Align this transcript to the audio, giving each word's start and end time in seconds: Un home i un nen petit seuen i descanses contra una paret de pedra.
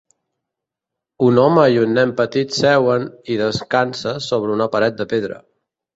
Un 1.27 1.41
home 1.41 1.65
i 1.75 1.77
un 1.83 1.93
nen 1.97 2.13
petit 2.21 2.57
seuen 2.61 3.07
i 3.35 3.39
descanses 3.43 4.31
contra 4.37 4.57
una 4.61 4.71
paret 4.79 4.99
de 5.03 5.09
pedra. 5.13 5.39